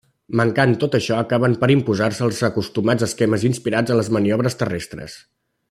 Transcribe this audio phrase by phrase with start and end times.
[0.39, 5.21] Mancant tot això, acabaven per imposar-se els acostumats esquemes inspirats en les maniobres terrestres.